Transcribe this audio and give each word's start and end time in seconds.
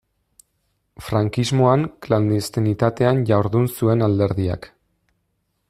Frankismoan 1.09 1.83
klandestinitatean 2.07 3.21
jardun 3.33 3.69
zuen 3.75 4.05
alderdiak. 4.07 4.69